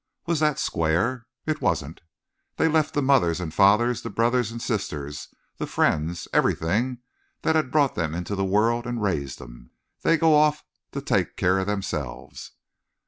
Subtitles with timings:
[0.25, 1.27] Was that square?
[1.45, 2.01] It wasn't!
[2.57, 5.27] They left the mothers and fathers, the brothers and sisters,
[5.57, 6.97] the friends, everything
[7.43, 9.69] that had brought them into the world and raised 'em.
[10.01, 12.49] They go off to take care of themselves.